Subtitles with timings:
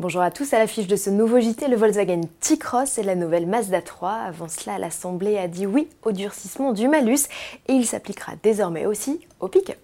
[0.00, 3.48] Bonjour à tous, à l'affiche de ce nouveau JT, le Volkswagen T-Cross et la nouvelle
[3.48, 4.12] Mazda 3.
[4.12, 7.26] Avant cela, l'Assemblée a dit oui au durcissement du malus
[7.66, 9.76] et il s'appliquera désormais aussi au pick-up.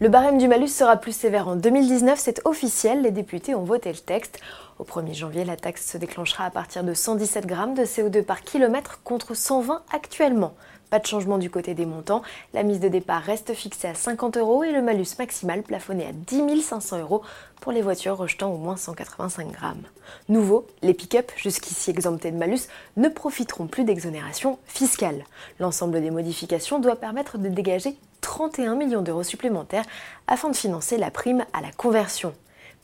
[0.00, 3.92] Le barème du malus sera plus sévère en 2019, c'est officiel, les députés ont voté
[3.92, 4.40] le texte.
[4.78, 8.40] Au 1er janvier, la taxe se déclenchera à partir de 117 grammes de CO2 par
[8.40, 10.54] kilomètre contre 120 actuellement.
[10.90, 14.36] Pas de changement du côté des montants, la mise de départ reste fixée à 50
[14.36, 17.22] euros et le malus maximal plafonné à 10 500 euros
[17.60, 19.82] pour les voitures rejetant au moins 185 grammes.
[20.28, 22.62] Nouveau, les pick-up, jusqu'ici exemptés de malus,
[22.96, 25.22] ne profiteront plus d'exonération fiscale.
[25.60, 29.86] L'ensemble des modifications doit permettre de dégager 31 millions d'euros supplémentaires
[30.26, 32.34] afin de financer la prime à la conversion.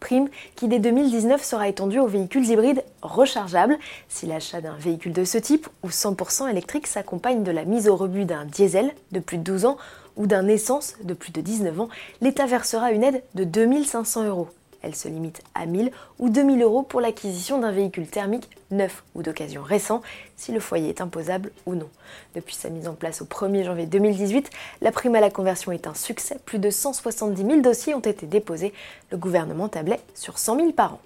[0.00, 3.78] Prime qui dès 2019 sera étendue aux véhicules hybrides rechargeables
[4.08, 7.96] si l'achat d'un véhicule de ce type ou 100% électrique s'accompagne de la mise au
[7.96, 9.76] rebut d'un diesel de plus de 12 ans
[10.16, 11.88] ou d'un essence de plus de 19 ans,
[12.20, 14.48] l'État versera une aide de 2500 euros.
[14.82, 19.22] Elle se limite à 1000 ou 2000 euros pour l'acquisition d'un véhicule thermique neuf ou
[19.22, 20.02] d'occasion récent,
[20.36, 21.88] si le foyer est imposable ou non.
[22.34, 25.86] Depuis sa mise en place au 1er janvier 2018, la prime à la conversion est
[25.86, 26.38] un succès.
[26.44, 28.72] Plus de 170 000 dossiers ont été déposés.
[29.10, 31.00] Le gouvernement tablait sur 100 000 par an.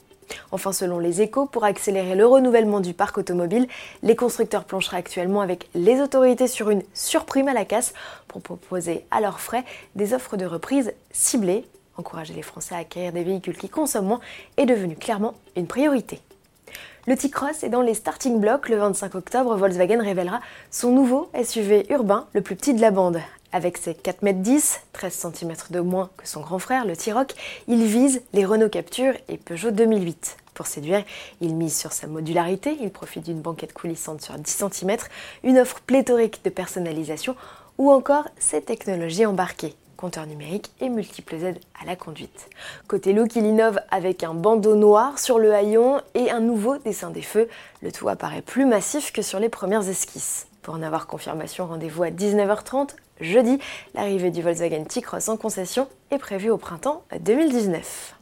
[0.53, 3.67] Enfin, selon les échos, pour accélérer le renouvellement du parc automobile,
[4.03, 7.95] les constructeurs plancheraient actuellement avec les autorités sur une surprime à la casse
[8.29, 9.65] pour proposer à leurs frais
[9.97, 11.65] des offres de reprise ciblées
[12.01, 14.21] Encourager les Français à acquérir des véhicules qui consomment moins
[14.57, 16.19] est devenu clairement une priorité.
[17.07, 18.71] Le T-Cross est dans les starting blocks.
[18.71, 23.21] Le 25 octobre, Volkswagen révélera son nouveau SUV urbain, le plus petit de la bande.
[23.53, 24.61] Avec ses 4,10 m,
[24.95, 27.35] 13 cm de moins que son grand frère, le T-Roc,
[27.69, 30.39] il vise les Renault Capture et Peugeot 2008.
[30.55, 31.05] Pour séduire,
[31.43, 34.97] il mise sur sa modularité, il profite d'une banquette coulissante sur 10 cm,
[35.45, 37.37] une offre pléthorique de personnalisation
[37.77, 42.49] ou encore ses technologies embarquées compteur numérique et multiples aides à la conduite.
[42.89, 47.11] Côté look, il innove avec un bandeau noir sur le haillon et un nouveau dessin
[47.11, 47.49] des feux.
[47.83, 50.47] Le tout apparaît plus massif que sur les premières esquisses.
[50.63, 53.59] Pour en avoir confirmation, rendez-vous à 19h30 jeudi.
[53.95, 58.17] L'arrivée du Volkswagen T-Cross en concession est prévue au printemps 2019.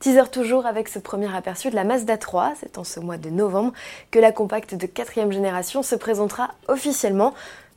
[0.00, 3.30] Teaser toujours avec ce premier aperçu de la Mazda 3, c'est en ce mois de
[3.30, 3.72] novembre
[4.10, 7.32] que la compacte de quatrième génération se présentera officiellement.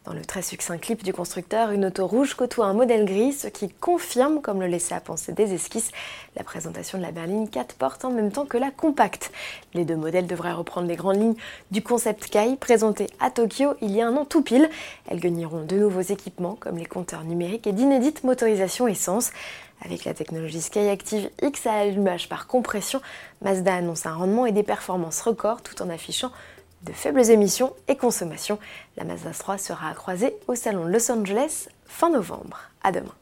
[0.07, 3.49] Dans le très succinct clip du constructeur, une auto rouge côtoie un modèle gris, ce
[3.49, 5.91] qui confirme, comme le laissait à penser des esquisses,
[6.37, 9.33] la présentation de la berline 4 portes en même temps que la compacte.
[9.73, 11.35] Les deux modèles devraient reprendre les grandes lignes
[11.71, 14.69] du concept Kai présenté à Tokyo il y a un an tout pile.
[15.09, 19.31] Elles gagniront de nouveaux équipements comme les compteurs numériques et d'inédites motorisations essence.
[19.83, 23.01] Avec la technologie Skyactiv X à allumage par compression,
[23.41, 26.31] Mazda annonce un rendement et des performances records tout en affichant
[26.83, 28.59] de faibles émissions et consommation.
[28.97, 32.59] La Mazda 3 sera à croiser au salon de Los Angeles fin novembre.
[32.83, 33.13] À demain.